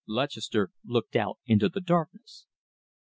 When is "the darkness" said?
1.69-2.47